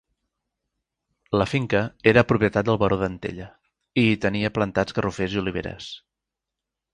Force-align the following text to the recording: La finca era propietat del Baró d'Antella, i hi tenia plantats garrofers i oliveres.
La 1.41 1.45
finca 1.51 1.81
era 2.11 2.23
propietat 2.31 2.69
del 2.69 2.79
Baró 2.85 2.97
d'Antella, 3.03 3.51
i 4.05 4.07
hi 4.15 4.17
tenia 4.25 4.53
plantats 4.57 4.97
garrofers 5.01 5.37
i 5.37 5.43
oliveres. 5.45 5.93